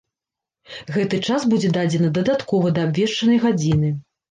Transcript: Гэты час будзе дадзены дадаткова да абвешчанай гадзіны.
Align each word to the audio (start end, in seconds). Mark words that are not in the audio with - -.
Гэты 0.95 1.19
час 1.27 1.45
будзе 1.51 1.69
дадзены 1.77 2.09
дадаткова 2.17 2.75
да 2.81 2.89
абвешчанай 2.89 3.39
гадзіны. 3.47 3.97